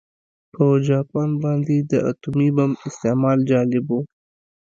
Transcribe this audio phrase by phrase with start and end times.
[0.53, 3.99] په جاپان باندې د اتومي بم استعمال جالب و